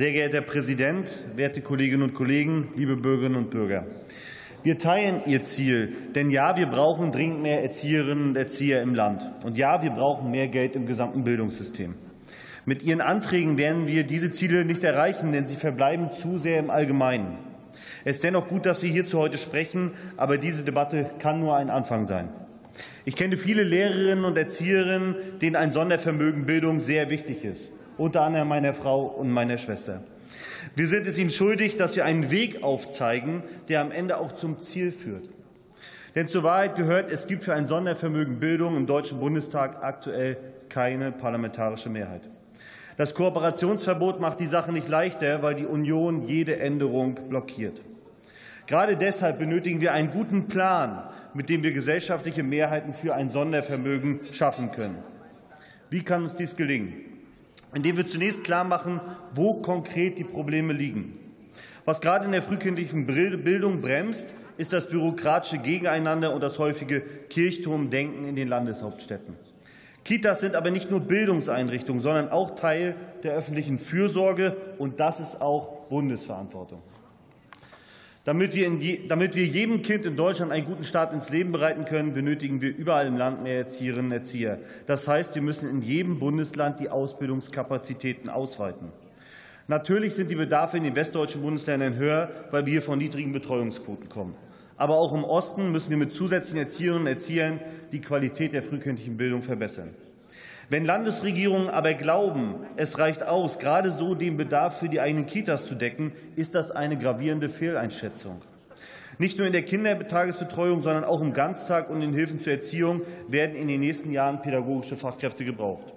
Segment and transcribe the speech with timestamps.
[0.00, 3.84] Sehr geehrter Herr Präsident, werte Kolleginnen und Kollegen, liebe Bürgerinnen und Bürger!
[4.62, 9.28] Wir teilen Ihr Ziel, denn ja, wir brauchen dringend mehr Erzieherinnen und Erzieher im Land.
[9.44, 11.96] Und ja, wir brauchen mehr Geld im gesamten Bildungssystem.
[12.64, 16.70] Mit Ihren Anträgen werden wir diese Ziele nicht erreichen, denn sie verbleiben zu sehr im
[16.70, 17.36] Allgemeinen.
[18.02, 21.68] Es ist dennoch gut, dass wir hierzu heute sprechen, aber diese Debatte kann nur ein
[21.68, 22.30] Anfang sein.
[23.04, 28.48] Ich kenne viele Lehrerinnen und Erzieherinnen, denen ein Sondervermögen Bildung sehr wichtig ist, unter anderem
[28.48, 30.02] meiner Frau und meiner Schwester.
[30.74, 34.58] Wir sind es ihnen schuldig, dass wir einen Weg aufzeigen, der am Ende auch zum
[34.58, 35.28] Ziel führt.
[36.14, 41.12] Denn zur Wahrheit gehört, es gibt für ein Sondervermögen Bildung im Deutschen Bundestag aktuell keine
[41.12, 42.22] parlamentarische Mehrheit.
[42.96, 47.80] Das Kooperationsverbot macht die Sache nicht leichter, weil die Union jede Änderung blockiert.
[48.66, 54.20] Gerade deshalb benötigen wir einen guten Plan, mit dem wir gesellschaftliche Mehrheiten für ein Sondervermögen
[54.32, 54.98] schaffen können.
[55.90, 57.09] Wie kann uns dies gelingen?
[57.74, 59.00] Indem wir zunächst klarmachen,
[59.34, 61.18] wo konkret die Probleme liegen.
[61.84, 68.28] Was gerade in der frühkindlichen Bildung bremst, ist das bürokratische Gegeneinander und das häufige Kirchturmdenken
[68.28, 69.36] in den Landeshauptstädten.
[70.04, 75.40] Kitas sind aber nicht nur Bildungseinrichtungen, sondern auch Teil der öffentlichen Fürsorge, und das ist
[75.40, 76.82] auch Bundesverantwortung.
[78.24, 81.86] Damit wir, je, damit wir jedem Kind in Deutschland einen guten Start ins Leben bereiten
[81.86, 84.58] können, benötigen wir überall im Land mehr Erzieherinnen und Erzieher.
[84.86, 88.92] Das heißt, wir müssen in jedem Bundesland die Ausbildungskapazitäten ausweiten.
[89.68, 94.34] Natürlich sind die Bedarfe in den westdeutschen Bundesländern höher, weil wir von niedrigen Betreuungsquoten kommen.
[94.76, 97.60] Aber auch im Osten müssen wir mit zusätzlichen Erzieherinnen und Erziehern
[97.92, 99.94] die Qualität der frühkindlichen Bildung verbessern.
[100.70, 105.66] Wenn Landesregierungen aber glauben, es reicht aus, gerade so den Bedarf für die eigenen Kitas
[105.66, 108.40] zu decken, ist das eine gravierende Fehleinschätzung.
[109.18, 113.56] Nicht nur in der Kindertagesbetreuung, sondern auch im Ganztag und in Hilfen zur Erziehung werden
[113.56, 115.92] in den nächsten Jahren pädagogische Fachkräfte gebraucht.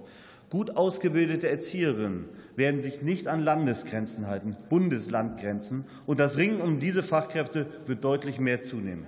[0.49, 7.03] Gut ausgebildete Erzieherinnen werden sich nicht an Landesgrenzen halten, Bundeslandgrenzen, und das Ringen um diese
[7.03, 9.05] Fachkräfte wird deutlich mehr zunehmen.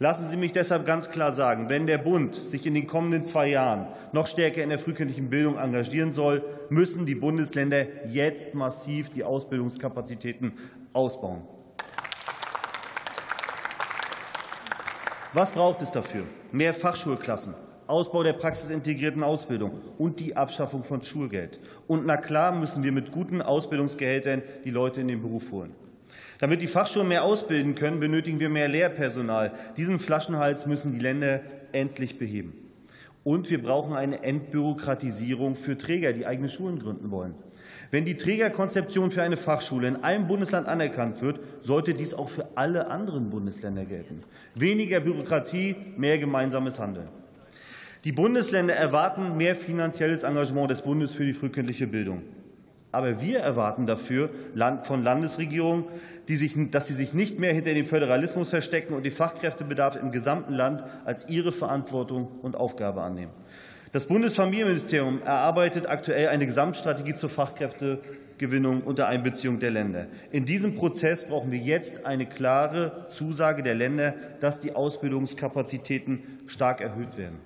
[0.00, 3.48] Lassen Sie mich deshalb ganz klar sagen, wenn der Bund sich in den kommenden zwei
[3.48, 9.24] Jahren noch stärker in der frühkindlichen Bildung engagieren soll, müssen die Bundesländer jetzt massiv die
[9.24, 10.52] Ausbildungskapazitäten
[10.92, 11.42] ausbauen.
[15.32, 16.22] Was braucht es dafür?
[16.52, 17.54] Mehr Fachschulklassen,
[17.88, 21.58] Ausbau der praxisintegrierten Ausbildung und die Abschaffung von Schulgeld.
[21.88, 25.74] Und na klar müssen wir mit guten Ausbildungsgehältern die Leute in den Beruf holen.
[26.38, 29.52] Damit die Fachschulen mehr ausbilden können, benötigen wir mehr Lehrpersonal.
[29.76, 31.40] Diesen Flaschenhals müssen die Länder
[31.72, 32.52] endlich beheben.
[33.24, 37.34] Und wir brauchen eine Entbürokratisierung für Träger, die eigene Schulen gründen wollen.
[37.90, 42.48] Wenn die Trägerkonzeption für eine Fachschule in einem Bundesland anerkannt wird, sollte dies auch für
[42.54, 44.22] alle anderen Bundesländer gelten.
[44.54, 47.08] Weniger Bürokratie, mehr gemeinsames Handeln.
[48.04, 52.22] Die Bundesländer erwarten mehr finanzielles Engagement des Bundes für die frühkindliche Bildung.
[52.98, 54.28] Aber wir erwarten dafür
[54.82, 55.84] von Landesregierungen,
[56.72, 60.82] dass sie sich nicht mehr hinter dem Föderalismus verstecken und den Fachkräftebedarf im gesamten Land
[61.04, 63.30] als ihre Verantwortung und Aufgabe annehmen.
[63.92, 70.08] Das Bundesfamilienministerium erarbeitet aktuell eine Gesamtstrategie zur Fachkräftegewinnung unter Einbeziehung der Länder.
[70.32, 76.80] In diesem Prozess brauchen wir jetzt eine klare Zusage der Länder, dass die Ausbildungskapazitäten stark
[76.80, 77.38] erhöht werden.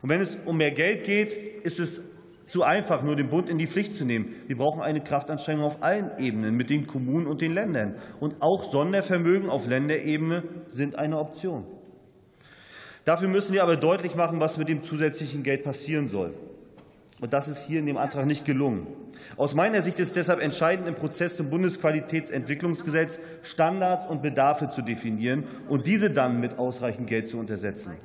[0.00, 2.00] Und wenn es um mehr Geld geht, ist es
[2.46, 4.34] zu einfach, nur den Bund in die Pflicht zu nehmen.
[4.46, 7.96] Wir brauchen eine Kraftanstrengung auf allen Ebenen mit den Kommunen und den Ländern.
[8.20, 11.64] Und auch Sondervermögen auf Länderebene sind eine Option.
[13.04, 16.34] Dafür müssen wir aber deutlich machen, was mit dem zusätzlichen Geld passieren soll.
[17.20, 18.88] Und das ist hier in dem Antrag nicht gelungen.
[19.36, 24.82] Aus meiner Sicht ist es deshalb entscheidend, im Prozess zum Bundesqualitätsentwicklungsgesetz Standards und Bedarfe zu
[24.82, 27.96] definieren und diese dann mit ausreichend Geld zu untersetzen.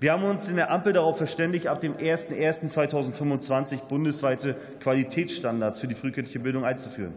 [0.00, 5.94] Wir haben uns in der Ampel darauf verständigt, ab dem 01.01.2025 bundesweite Qualitätsstandards für die
[5.94, 7.14] frühkindliche Bildung einzuführen.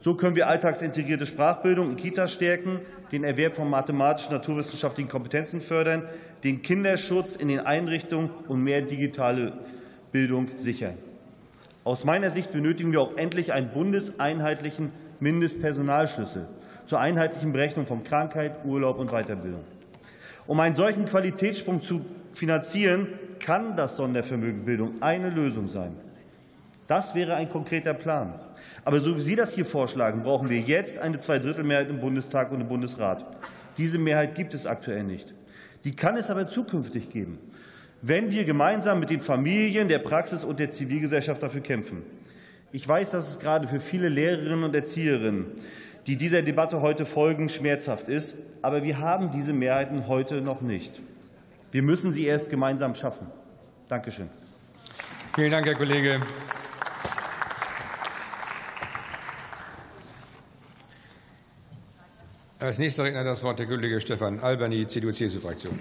[0.00, 2.80] So können wir alltagsintegrierte Sprachbildung in Kitas stärken,
[3.10, 6.04] den Erwerb von mathematischen, naturwissenschaftlichen Kompetenzen fördern,
[6.44, 9.54] den Kinderschutz in den Einrichtungen und mehr digitale
[10.12, 10.94] Bildung sichern.
[11.84, 16.46] Aus meiner Sicht benötigen wir auch endlich einen bundeseinheitlichen Mindestpersonalschlüssel
[16.86, 19.64] zur einheitlichen Berechnung von Krankheit, Urlaub und Weiterbildung.
[20.48, 22.00] Um einen solchen Qualitätssprung zu
[22.32, 23.06] finanzieren,
[23.38, 25.94] kann das Sondervermögen Bildung eine Lösung sein.
[26.86, 28.32] Das wäre ein konkreter Plan.
[28.82, 32.62] Aber so wie Sie das hier vorschlagen, brauchen wir jetzt eine Zweidrittelmehrheit im Bundestag und
[32.62, 33.26] im Bundesrat.
[33.76, 35.34] Diese Mehrheit gibt es aktuell nicht.
[35.84, 37.38] Die kann es aber zukünftig geben,
[38.00, 42.02] wenn wir gemeinsam mit den Familien, der Praxis und der Zivilgesellschaft dafür kämpfen.
[42.72, 45.44] Ich weiß, dass es gerade für viele Lehrerinnen und Erzieherinnen
[46.08, 48.36] die dieser Debatte heute folgen, schmerzhaft ist.
[48.62, 51.00] Aber wir haben diese Mehrheiten heute noch nicht.
[51.70, 53.26] Wir müssen sie erst gemeinsam schaffen.
[53.88, 54.30] Dankeschön.
[55.36, 56.20] Vielen Dank, Herr Kollege.
[62.58, 65.78] Als nächster Redner das Wort der Kollege Stefan Albani, CDU-CSU-Fraktion.